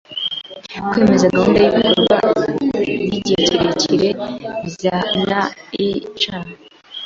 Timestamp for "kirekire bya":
3.79-4.97